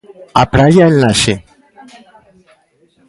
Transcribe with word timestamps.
Á 0.41 0.43
praia 0.53 0.83
en 0.89 0.95
Laxe... 1.01 1.35